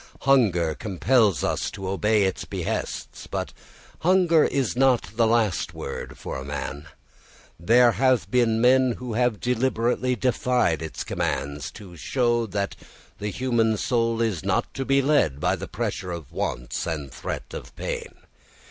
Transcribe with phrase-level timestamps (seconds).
[0.21, 3.53] Hunger compels us to obey its behests, but
[3.99, 6.87] hunger is not the last word for a man.
[7.59, 12.75] There have been men who have deliberately defied its commands to show that
[13.19, 17.53] the human soul is not to be led by the pressure of wants and threat
[17.53, 18.09] of pain.